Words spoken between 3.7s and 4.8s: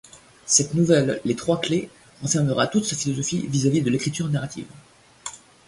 de l'écriture narrative.